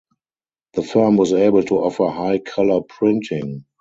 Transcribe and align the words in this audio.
The 0.73 0.81
firm 0.81 1.15
was 1.15 1.31
able 1.31 1.61
to 1.61 1.77
offer 1.77 2.07
high 2.07 2.39
colour 2.39 2.81
printing. 2.81 3.65